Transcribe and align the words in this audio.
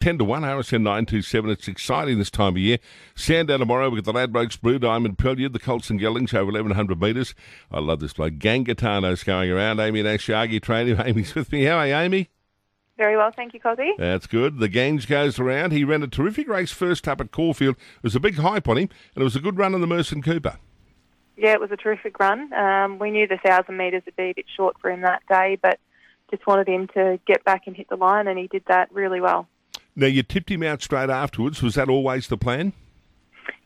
10 0.00 0.16
to 0.16 0.24
1, 0.24 0.42
RSN 0.42 0.80
927. 0.80 1.50
It's 1.50 1.68
exciting 1.68 2.16
this 2.16 2.30
time 2.30 2.54
of 2.54 2.58
year. 2.58 2.78
Sandown 3.14 3.58
tomorrow. 3.58 3.90
We've 3.90 4.02
got 4.02 4.10
the 4.14 4.18
Ladbrokes 4.18 4.58
Blue 4.58 4.78
Diamond 4.78 5.18
Prelude, 5.18 5.52
the 5.52 5.58
Colts 5.58 5.90
and 5.90 6.00
Geldings 6.00 6.32
over 6.32 6.46
1100 6.46 6.98
metres. 6.98 7.34
I 7.70 7.80
love 7.80 8.00
this 8.00 8.14
bloke. 8.14 8.34
Gangitano's 8.34 9.22
going 9.22 9.50
around. 9.50 9.78
Amy 9.78 10.02
Nashagi 10.02 10.62
training. 10.62 10.96
Amy's 11.04 11.34
with 11.34 11.52
me. 11.52 11.64
How 11.64 11.76
are 11.76 11.86
you, 11.86 11.94
Amy? 11.94 12.30
Very 12.96 13.14
well, 13.14 13.30
thank 13.30 13.52
you, 13.52 13.60
Cosy. 13.60 13.92
That's 13.98 14.26
good. 14.26 14.58
The 14.58 14.68
Gange 14.68 15.06
goes 15.06 15.38
around. 15.38 15.72
He 15.72 15.84
ran 15.84 16.02
a 16.02 16.06
terrific 16.06 16.48
race 16.48 16.72
first 16.72 17.06
up 17.06 17.20
at 17.20 17.30
Caulfield. 17.30 17.76
It 17.76 18.02
was 18.02 18.16
a 18.16 18.20
big 18.20 18.36
hype 18.36 18.68
on 18.68 18.78
him, 18.78 18.88
and 19.14 19.20
it 19.20 19.24
was 19.24 19.36
a 19.36 19.40
good 19.40 19.58
run 19.58 19.74
on 19.74 19.82
the 19.82 19.86
Merson 19.86 20.22
Cooper. 20.22 20.56
Yeah, 21.36 21.52
it 21.52 21.60
was 21.60 21.72
a 21.72 21.76
terrific 21.76 22.18
run. 22.18 22.50
Um, 22.54 22.98
we 22.98 23.10
knew 23.10 23.26
the 23.26 23.38
1,000 23.42 23.76
metres 23.76 24.02
would 24.06 24.16
be 24.16 24.30
a 24.30 24.34
bit 24.34 24.46
short 24.56 24.76
for 24.80 24.90
him 24.90 25.02
that 25.02 25.22
day, 25.28 25.58
but 25.60 25.78
just 26.30 26.46
wanted 26.46 26.68
him 26.68 26.88
to 26.94 27.20
get 27.26 27.44
back 27.44 27.66
and 27.66 27.76
hit 27.76 27.90
the 27.90 27.96
line, 27.96 28.28
and 28.28 28.38
he 28.38 28.46
did 28.46 28.64
that 28.68 28.90
really 28.92 29.20
well. 29.20 29.46
Now 30.00 30.06
you 30.06 30.22
tipped 30.22 30.50
him 30.50 30.62
out 30.62 30.80
straight 30.80 31.10
afterwards. 31.10 31.62
Was 31.62 31.74
that 31.74 31.90
always 31.90 32.28
the 32.28 32.38
plan? 32.38 32.72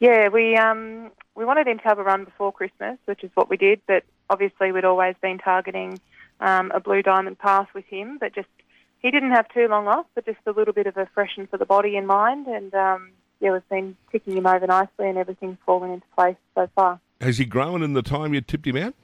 Yeah, 0.00 0.28
we 0.30 0.56
um, 0.56 1.12
we 1.36 1.44
wanted 1.44 1.68
him 1.68 1.78
to 1.78 1.84
have 1.84 2.00
a 2.00 2.02
run 2.02 2.24
before 2.24 2.50
Christmas, 2.50 2.98
which 3.04 3.22
is 3.22 3.30
what 3.34 3.48
we 3.48 3.56
did. 3.56 3.80
But 3.86 4.02
obviously, 4.28 4.72
we'd 4.72 4.84
always 4.84 5.14
been 5.22 5.38
targeting 5.38 6.00
um, 6.40 6.72
a 6.74 6.80
blue 6.80 7.02
diamond 7.02 7.38
pass 7.38 7.68
with 7.72 7.84
him. 7.84 8.18
But 8.18 8.34
just 8.34 8.48
he 8.98 9.12
didn't 9.12 9.30
have 9.30 9.48
too 9.50 9.68
long 9.68 9.86
off, 9.86 10.06
but 10.16 10.26
just 10.26 10.40
a 10.44 10.50
little 10.50 10.74
bit 10.74 10.88
of 10.88 10.96
a 10.96 11.06
freshen 11.14 11.46
for 11.46 11.56
the 11.56 11.64
body 11.64 11.96
in 11.96 12.04
mind. 12.04 12.48
And 12.48 12.74
um, 12.74 13.10
yeah, 13.38 13.52
we've 13.52 13.68
been 13.68 13.96
ticking 14.10 14.36
him 14.36 14.48
over 14.48 14.66
nicely, 14.66 15.08
and 15.08 15.16
everything's 15.16 15.58
fallen 15.64 15.92
into 15.92 16.06
place 16.16 16.36
so 16.56 16.68
far. 16.74 16.98
Has 17.20 17.38
he 17.38 17.44
grown 17.44 17.80
in 17.84 17.92
the 17.92 18.02
time 18.02 18.34
you 18.34 18.40
tipped 18.40 18.66
him 18.66 18.76
out? 18.76 18.94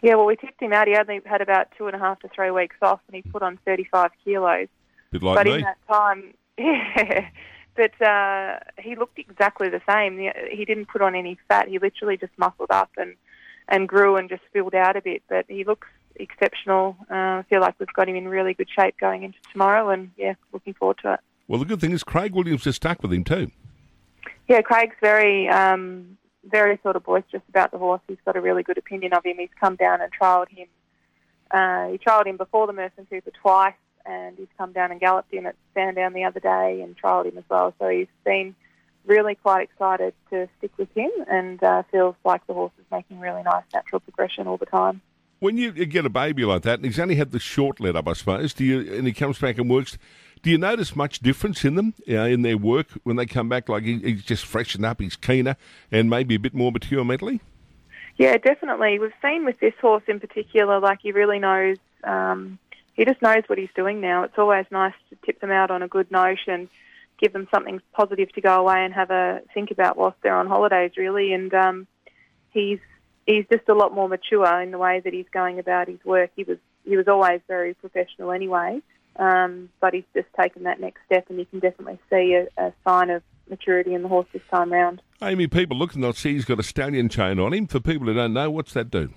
Yeah, 0.00 0.14
well, 0.14 0.24
we 0.24 0.36
tipped 0.36 0.62
him 0.62 0.72
out. 0.72 0.88
He 0.88 0.96
only 0.96 1.20
had 1.26 1.42
about 1.42 1.68
two 1.76 1.86
and 1.86 1.94
a 1.94 1.98
half 1.98 2.20
to 2.20 2.28
three 2.28 2.50
weeks 2.50 2.76
off, 2.80 3.00
and 3.08 3.14
he 3.14 3.30
put 3.30 3.42
on 3.42 3.58
35 3.66 4.10
kilos. 4.24 4.68
Bit 5.10 5.22
like 5.22 5.36
but 5.36 5.46
me. 5.46 5.54
in 5.56 5.60
that 5.60 5.76
time, 5.86 6.32
yeah, 6.58 7.28
but 7.76 8.00
uh, 8.02 8.58
he 8.78 8.96
looked 8.96 9.18
exactly 9.18 9.68
the 9.68 9.82
same. 9.88 10.18
He 10.50 10.64
didn't 10.64 10.86
put 10.86 11.02
on 11.02 11.14
any 11.14 11.38
fat. 11.48 11.68
He 11.68 11.78
literally 11.78 12.16
just 12.16 12.32
muscled 12.36 12.70
up 12.70 12.90
and 12.96 13.14
and 13.68 13.88
grew 13.88 14.16
and 14.16 14.28
just 14.28 14.42
filled 14.52 14.74
out 14.74 14.96
a 14.96 15.02
bit. 15.02 15.22
But 15.28 15.46
he 15.48 15.64
looks 15.64 15.88
exceptional. 16.16 16.96
Uh, 17.10 17.14
I 17.14 17.44
feel 17.48 17.60
like 17.60 17.74
we've 17.78 17.92
got 17.92 18.08
him 18.08 18.16
in 18.16 18.28
really 18.28 18.54
good 18.54 18.68
shape 18.70 18.96
going 18.98 19.22
into 19.22 19.38
tomorrow, 19.52 19.90
and 19.90 20.10
yeah, 20.16 20.34
looking 20.52 20.74
forward 20.74 20.98
to 21.02 21.14
it. 21.14 21.20
Well, 21.48 21.60
the 21.60 21.66
good 21.66 21.80
thing 21.80 21.92
is 21.92 22.02
Craig 22.02 22.34
Williams 22.34 22.66
is 22.66 22.76
stuck 22.76 23.02
with 23.02 23.12
him 23.12 23.24
too. 23.24 23.50
Yeah, 24.48 24.62
Craig's 24.62 24.96
very 25.00 25.48
um, 25.48 26.16
very 26.44 26.78
sort 26.82 26.96
of 26.96 27.04
boisterous 27.04 27.42
about 27.48 27.72
the 27.72 27.78
horse. 27.78 28.00
He's 28.08 28.18
got 28.24 28.36
a 28.36 28.40
really 28.40 28.62
good 28.62 28.78
opinion 28.78 29.12
of 29.12 29.24
him. 29.24 29.36
He's 29.38 29.48
come 29.60 29.76
down 29.76 30.00
and 30.00 30.10
trialled 30.12 30.48
him. 30.48 30.68
Uh, 31.50 31.88
he 31.88 31.98
trialled 31.98 32.26
him 32.26 32.36
before 32.36 32.66
the 32.66 32.72
Merson 32.72 33.06
Cooper 33.08 33.30
twice 33.30 33.74
and 34.06 34.36
he's 34.36 34.48
come 34.56 34.72
down 34.72 34.90
and 34.90 35.00
galloped 35.00 35.32
him 35.32 35.46
at 35.46 35.56
Sandown 35.74 36.12
the 36.12 36.24
other 36.24 36.40
day 36.40 36.80
and 36.82 36.96
trialled 36.96 37.26
him 37.26 37.38
as 37.38 37.44
well. 37.48 37.74
So 37.78 37.88
he's 37.88 38.06
been 38.24 38.54
really 39.04 39.34
quite 39.34 39.62
excited 39.62 40.14
to 40.30 40.48
stick 40.58 40.72
with 40.76 40.92
him 40.94 41.10
and 41.28 41.62
uh, 41.62 41.82
feels 41.90 42.16
like 42.24 42.46
the 42.46 42.54
horse 42.54 42.72
is 42.78 42.84
making 42.90 43.20
really 43.20 43.42
nice 43.42 43.64
natural 43.72 44.00
progression 44.00 44.46
all 44.46 44.56
the 44.56 44.66
time. 44.66 45.00
When 45.38 45.58
you 45.58 45.70
get 45.72 46.06
a 46.06 46.10
baby 46.10 46.44
like 46.44 46.62
that, 46.62 46.78
and 46.78 46.84
he's 46.84 46.98
only 46.98 47.16
had 47.16 47.30
the 47.30 47.38
short 47.38 47.78
let 47.78 47.94
up, 47.94 48.08
I 48.08 48.14
suppose, 48.14 48.54
do 48.54 48.64
you, 48.64 48.94
and 48.94 49.06
he 49.06 49.12
comes 49.12 49.38
back 49.38 49.58
and 49.58 49.68
works, 49.68 49.98
do 50.42 50.50
you 50.50 50.58
notice 50.58 50.96
much 50.96 51.20
difference 51.20 51.64
in 51.64 51.74
them, 51.74 51.92
you 52.06 52.16
know, 52.16 52.24
in 52.24 52.42
their 52.42 52.56
work 52.56 52.88
when 53.02 53.16
they 53.16 53.26
come 53.26 53.48
back? 53.48 53.68
Like 53.68 53.82
he, 53.82 53.98
he's 53.98 54.22
just 54.22 54.46
freshened 54.46 54.86
up, 54.86 55.00
he's 55.00 55.14
keener, 55.14 55.56
and 55.92 56.08
maybe 56.08 56.36
a 56.36 56.38
bit 56.38 56.54
more 56.54 56.72
mature 56.72 57.04
mentally? 57.04 57.40
Yeah, 58.16 58.38
definitely. 58.38 58.98
We've 58.98 59.12
seen 59.20 59.44
with 59.44 59.60
this 59.60 59.74
horse 59.80 60.04
in 60.08 60.20
particular, 60.20 60.80
like 60.80 61.00
he 61.02 61.12
really 61.12 61.38
knows 61.38 61.76
um, 62.02 62.58
he 62.96 63.04
just 63.04 63.22
knows 63.22 63.42
what 63.46 63.58
he's 63.58 63.68
doing 63.74 64.00
now. 64.00 64.22
It's 64.24 64.38
always 64.38 64.66
nice 64.70 64.94
to 65.10 65.16
tip 65.24 65.40
them 65.40 65.50
out 65.50 65.70
on 65.70 65.82
a 65.82 65.88
good 65.88 66.10
note 66.10 66.38
and 66.46 66.68
give 67.20 67.32
them 67.32 67.48
something 67.52 67.80
positive 67.92 68.32
to 68.32 68.40
go 68.40 68.60
away 68.60 68.84
and 68.84 68.92
have 68.92 69.10
a 69.10 69.42
think 69.54 69.70
about 69.70 69.96
whilst 69.96 70.16
they're 70.22 70.36
on 70.36 70.46
holidays, 70.46 70.92
really. 70.96 71.32
And 71.32 71.52
um, 71.54 71.86
he's 72.50 72.78
he's 73.26 73.44
just 73.52 73.68
a 73.68 73.74
lot 73.74 73.94
more 73.94 74.08
mature 74.08 74.60
in 74.60 74.70
the 74.70 74.78
way 74.78 75.00
that 75.00 75.12
he's 75.12 75.28
going 75.32 75.58
about 75.58 75.88
his 75.88 76.02
work. 76.04 76.30
He 76.36 76.44
was 76.44 76.58
he 76.84 76.96
was 76.96 77.08
always 77.08 77.40
very 77.48 77.74
professional 77.74 78.32
anyway, 78.32 78.80
um, 79.16 79.68
but 79.80 79.92
he's 79.92 80.04
just 80.14 80.28
taken 80.40 80.62
that 80.64 80.80
next 80.80 81.00
step, 81.06 81.26
and 81.28 81.38
you 81.38 81.46
can 81.46 81.58
definitely 81.58 81.98
see 82.10 82.34
a, 82.34 82.48
a 82.56 82.72
sign 82.86 83.10
of 83.10 83.22
maturity 83.48 83.94
in 83.94 84.02
the 84.02 84.08
horse 84.08 84.26
this 84.32 84.42
time 84.50 84.72
round. 84.72 85.02
Amy, 85.22 85.46
people 85.46 85.76
look 85.76 85.94
and 85.94 86.02
they'll 86.02 86.12
see 86.12 86.32
he's 86.32 86.44
got 86.44 86.58
a 86.58 86.62
stallion 86.62 87.08
chain 87.08 87.38
on 87.38 87.52
him. 87.52 87.66
For 87.66 87.80
people 87.80 88.06
who 88.06 88.14
don't 88.14 88.32
know, 88.32 88.50
what's 88.50 88.72
that 88.72 88.90
do? 88.90 89.10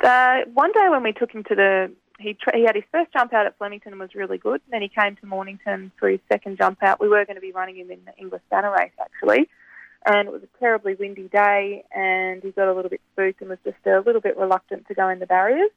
Uh, 0.00 0.40
one 0.52 0.72
day 0.72 0.88
when 0.90 1.02
we 1.02 1.12
took 1.12 1.32
him 1.32 1.44
to 1.44 1.54
the 1.54 1.92
he 2.22 2.34
tra- 2.34 2.56
he 2.56 2.64
had 2.64 2.74
his 2.74 2.84
first 2.92 3.12
jump 3.12 3.32
out 3.32 3.46
at 3.46 3.58
Flemington 3.58 3.92
and 3.92 4.00
was 4.00 4.14
really 4.14 4.38
good. 4.38 4.60
And 4.64 4.72
Then 4.72 4.82
he 4.82 4.88
came 4.88 5.16
to 5.16 5.26
Mornington 5.26 5.92
for 5.98 6.08
his 6.08 6.20
second 6.30 6.58
jump 6.58 6.82
out. 6.82 7.00
We 7.00 7.08
were 7.08 7.24
going 7.24 7.36
to 7.36 7.42
be 7.42 7.52
running 7.52 7.76
him 7.76 7.90
in 7.90 8.04
the 8.04 8.16
English 8.16 8.42
Banner 8.50 8.72
race 8.72 8.92
actually, 9.00 9.48
and 10.06 10.28
it 10.28 10.32
was 10.32 10.42
a 10.42 10.58
terribly 10.58 10.94
windy 10.94 11.28
day, 11.28 11.84
and 11.94 12.42
he 12.42 12.50
got 12.50 12.68
a 12.68 12.74
little 12.74 12.90
bit 12.90 13.00
spooked 13.12 13.40
and 13.40 13.50
was 13.50 13.58
just 13.64 13.84
a 13.86 14.00
little 14.00 14.20
bit 14.20 14.36
reluctant 14.36 14.86
to 14.88 14.94
go 14.94 15.08
in 15.08 15.18
the 15.18 15.26
barriers. 15.26 15.70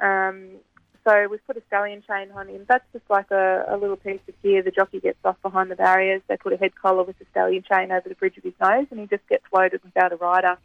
Um, 0.00 0.50
so 1.06 1.28
we've 1.30 1.46
put 1.46 1.56
a 1.56 1.62
stallion 1.66 2.02
chain 2.08 2.30
on 2.32 2.48
him. 2.48 2.64
That's 2.66 2.84
just 2.92 3.04
like 3.10 3.30
a, 3.30 3.66
a 3.68 3.76
little 3.76 3.96
piece 3.96 4.20
of 4.26 4.42
gear. 4.42 4.62
The 4.62 4.70
jockey 4.70 5.00
gets 5.00 5.18
off 5.24 5.36
behind 5.42 5.70
the 5.70 5.76
barriers. 5.76 6.22
They 6.28 6.36
put 6.38 6.54
a 6.54 6.56
head 6.56 6.74
collar 6.74 7.02
with 7.02 7.18
the 7.18 7.26
stallion 7.30 7.62
chain 7.70 7.92
over 7.92 8.08
the 8.08 8.14
bridge 8.14 8.38
of 8.38 8.42
his 8.42 8.54
nose, 8.60 8.86
and 8.90 8.98
he 8.98 9.06
just 9.06 9.28
gets 9.28 9.44
loaded 9.52 9.82
without 9.84 10.12
a 10.12 10.16
rider. 10.16 10.56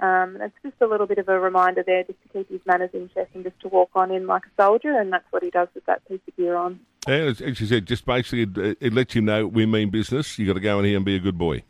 Um, 0.00 0.38
it's 0.40 0.54
just 0.62 0.80
a 0.80 0.86
little 0.86 1.06
bit 1.06 1.18
of 1.18 1.28
a 1.28 1.38
reminder 1.38 1.82
there 1.86 2.04
just 2.04 2.20
to 2.22 2.28
keep 2.28 2.50
his 2.50 2.60
manners 2.64 2.90
in 2.94 3.10
check 3.14 3.28
and 3.34 3.44
just 3.44 3.60
to 3.60 3.68
walk 3.68 3.90
on 3.94 4.10
in 4.10 4.26
like 4.26 4.42
a 4.46 4.62
soldier, 4.62 4.98
and 4.98 5.12
that's 5.12 5.30
what 5.30 5.42
he 5.42 5.50
does 5.50 5.68
with 5.74 5.84
that 5.86 6.06
piece 6.08 6.20
of 6.26 6.36
gear 6.36 6.56
on. 6.56 6.80
Yeah, 7.06 7.32
as 7.44 7.60
you 7.60 7.66
said, 7.66 7.86
just 7.86 8.06
basically 8.06 8.42
it, 8.42 8.78
it 8.80 8.92
lets 8.94 9.14
you 9.14 9.20
know 9.20 9.46
we 9.46 9.66
mean 9.66 9.90
business. 9.90 10.38
You've 10.38 10.48
got 10.48 10.54
to 10.54 10.60
go 10.60 10.78
in 10.78 10.86
here 10.86 10.96
and 10.96 11.04
be 11.04 11.16
a 11.16 11.20
good 11.20 11.38
boy. 11.38 11.62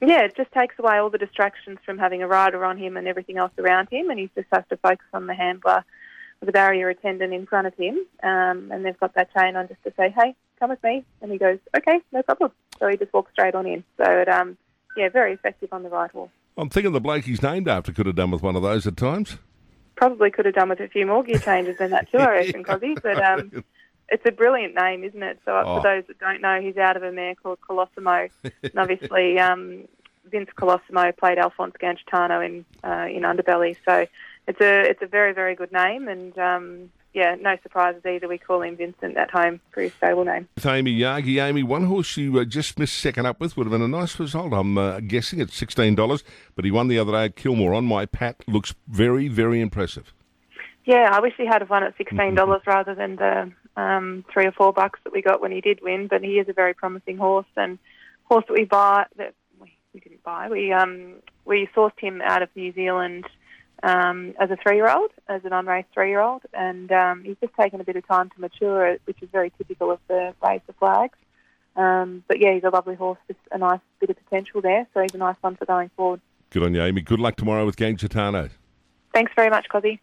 Yeah, 0.00 0.24
it 0.24 0.36
just 0.36 0.50
takes 0.52 0.76
away 0.78 0.98
all 0.98 1.10
the 1.10 1.18
distractions 1.18 1.78
from 1.84 1.98
having 1.98 2.22
a 2.22 2.28
rider 2.28 2.64
on 2.64 2.76
him 2.76 2.96
and 2.96 3.06
everything 3.06 3.36
else 3.36 3.52
around 3.58 3.88
him, 3.90 4.10
and 4.10 4.18
he 4.18 4.30
just 4.34 4.48
has 4.52 4.64
to 4.70 4.76
focus 4.76 5.06
on 5.12 5.26
the 5.26 5.34
handler 5.34 5.84
with 6.40 6.48
a 6.48 6.52
barrier 6.52 6.88
attendant 6.88 7.32
in 7.32 7.46
front 7.46 7.68
of 7.68 7.74
him, 7.74 7.96
um, 8.24 8.72
and 8.72 8.84
they've 8.84 8.98
got 8.98 9.14
that 9.14 9.32
chain 9.32 9.54
on 9.54 9.68
just 9.68 9.82
to 9.84 9.92
say, 9.96 10.10
hey, 10.10 10.34
come 10.58 10.70
with 10.70 10.82
me, 10.82 11.04
and 11.20 11.30
he 11.30 11.38
goes, 11.38 11.58
okay, 11.76 12.00
no 12.10 12.20
problem. 12.22 12.50
So 12.80 12.88
he 12.88 12.96
just 12.96 13.12
walks 13.12 13.30
straight 13.30 13.54
on 13.54 13.64
in. 13.64 13.84
So, 13.96 14.04
it, 14.04 14.28
um, 14.28 14.56
yeah, 14.96 15.08
very 15.08 15.34
effective 15.34 15.68
on 15.72 15.84
the 15.84 15.88
right 15.88 16.10
horse. 16.10 16.30
I'm 16.56 16.68
thinking 16.68 16.92
the 16.92 17.00
bloke 17.00 17.24
he's 17.24 17.42
named 17.42 17.68
after 17.68 17.92
could 17.92 18.06
have 18.06 18.16
done 18.16 18.30
with 18.30 18.42
one 18.42 18.56
of 18.56 18.62
those 18.62 18.86
at 18.86 18.96
times. 18.96 19.38
Probably 19.94 20.30
could 20.30 20.46
have 20.46 20.54
done 20.54 20.68
with 20.68 20.80
a 20.80 20.88
few 20.88 21.06
more 21.06 21.22
gear 21.22 21.38
changes 21.38 21.78
than 21.78 21.90
that 21.90 22.10
too, 22.10 22.18
I 22.18 22.30
reckon, 22.30 22.64
Cosy. 22.64 22.94
But 23.02 23.22
um, 23.22 23.64
it's 24.08 24.24
a 24.26 24.32
brilliant 24.32 24.74
name, 24.74 25.04
isn't 25.04 25.22
it? 25.22 25.40
So 25.44 25.56
oh. 25.56 25.76
for 25.76 25.82
those 25.82 26.04
that 26.08 26.18
don't 26.18 26.40
know, 26.40 26.60
he's 26.60 26.76
out 26.76 26.96
of 26.96 27.02
a 27.02 27.12
mare 27.12 27.34
called 27.34 27.58
Colosimo, 27.60 28.30
and 28.44 28.78
obviously 28.78 29.38
um, 29.38 29.88
Vince 30.30 30.50
Colosimo 30.56 31.16
played 31.16 31.38
Alphonse 31.38 31.74
Gangitano 31.80 32.44
in 32.44 32.64
uh, 32.84 33.06
in 33.06 33.22
Underbelly. 33.22 33.76
So 33.86 34.06
it's 34.46 34.60
a 34.60 34.90
it's 34.90 35.02
a 35.02 35.06
very 35.06 35.32
very 35.32 35.54
good 35.54 35.72
name, 35.72 36.08
and 36.08 36.36
um, 36.38 36.90
yeah, 37.14 37.36
no 37.40 37.56
surprises 37.62 38.02
either. 38.06 38.26
We 38.26 38.38
call 38.38 38.62
him 38.62 38.76
Vincent 38.76 39.16
at 39.16 39.30
home 39.30 39.60
for 39.70 39.82
his 39.82 39.92
stable 39.94 40.24
name. 40.24 40.48
With 40.54 40.66
Amy 40.66 40.98
Yagi, 40.98 41.42
Amy, 41.42 41.62
one 41.62 41.86
horse 41.86 42.16
you 42.16 42.38
uh, 42.38 42.44
just 42.44 42.78
missed 42.78 42.96
second 42.96 43.26
up 43.26 43.38
with 43.38 43.56
would 43.56 43.66
have 43.66 43.72
been 43.72 43.82
a 43.82 43.88
nice 43.88 44.18
result. 44.18 44.52
I'm 44.52 44.78
uh, 44.78 45.00
guessing 45.00 45.40
at 45.40 45.50
sixteen 45.50 45.94
dollars, 45.94 46.24
but 46.54 46.64
he 46.64 46.70
won 46.70 46.88
the 46.88 46.98
other 46.98 47.12
day 47.12 47.24
at 47.26 47.36
Kilmore 47.36 47.74
on 47.74 47.84
my 47.84 48.06
pat. 48.06 48.42
Looks 48.46 48.74
very 48.88 49.28
very 49.28 49.60
impressive. 49.60 50.12
Yeah, 50.84 51.10
I 51.12 51.20
wish 51.20 51.34
he 51.36 51.46
had 51.46 51.68
won 51.68 51.82
at 51.84 51.96
sixteen 51.96 52.34
dollars 52.34 52.62
rather 52.66 52.94
than 52.94 53.16
the 53.16 53.52
um, 53.76 54.24
three 54.32 54.46
or 54.46 54.52
four 54.52 54.72
bucks 54.72 55.00
that 55.04 55.12
we 55.12 55.22
got 55.22 55.40
when 55.40 55.52
he 55.52 55.60
did 55.60 55.80
win. 55.82 56.08
But 56.08 56.22
he 56.22 56.38
is 56.38 56.48
a 56.48 56.52
very 56.52 56.74
promising 56.74 57.18
horse, 57.18 57.46
and 57.56 57.78
horse 58.24 58.44
that 58.48 58.54
we 58.54 58.64
buy 58.64 59.04
that 59.16 59.34
we, 59.60 59.76
we 59.92 60.00
didn't 60.00 60.22
buy. 60.22 60.48
We 60.48 60.72
um, 60.72 61.16
we 61.44 61.68
sourced 61.76 61.98
him 61.98 62.22
out 62.22 62.42
of 62.42 62.48
New 62.56 62.72
Zealand 62.72 63.26
um, 63.82 64.34
as 64.38 64.50
a 64.50 64.56
three-year-old, 64.56 65.10
as 65.28 65.44
an 65.44 65.52
unraced 65.52 65.88
three-year-old, 65.92 66.42
and 66.52 66.90
um, 66.92 67.24
he's 67.24 67.36
just 67.40 67.54
taken 67.54 67.80
a 67.80 67.84
bit 67.84 67.96
of 67.96 68.06
time 68.06 68.30
to 68.30 68.40
mature, 68.40 68.96
which 69.04 69.22
is 69.22 69.28
very 69.30 69.50
typical 69.58 69.90
of 69.90 69.98
the 70.08 70.34
race 70.42 70.62
of 70.68 70.76
flags. 70.76 71.18
Um, 71.74 72.22
but 72.28 72.38
yeah, 72.38 72.52
he's 72.52 72.64
a 72.64 72.70
lovely 72.70 72.94
horse, 72.94 73.18
just 73.26 73.40
a 73.50 73.58
nice 73.58 73.80
bit 73.98 74.10
of 74.10 74.16
potential 74.24 74.60
there, 74.60 74.86
so 74.92 75.00
he's 75.00 75.14
a 75.14 75.18
nice 75.18 75.36
one 75.40 75.56
for 75.56 75.64
going 75.64 75.90
forward. 75.96 76.20
Good 76.50 76.62
on 76.62 76.74
you, 76.74 76.82
Amy. 76.82 77.00
Good 77.00 77.18
luck 77.18 77.36
tomorrow 77.36 77.64
with 77.64 77.76
Gangitano. 77.76 78.50
Thanks 79.14 79.32
very 79.34 79.48
much, 79.48 79.68
Cosy. 79.70 80.00